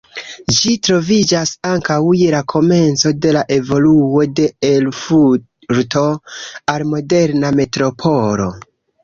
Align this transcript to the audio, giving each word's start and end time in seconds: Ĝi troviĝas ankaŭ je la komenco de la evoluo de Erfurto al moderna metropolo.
Ĝi 0.59 0.71
troviĝas 0.87 1.51
ankaŭ 1.71 1.97
je 2.19 2.31
la 2.35 2.39
komenco 2.53 3.11
de 3.25 3.33
la 3.37 3.43
evoluo 3.57 4.25
de 4.41 4.49
Erfurto 4.71 6.05
al 6.75 6.89
moderna 6.97 7.55
metropolo. 7.63 8.51